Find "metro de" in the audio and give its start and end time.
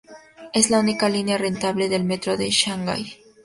2.05-2.49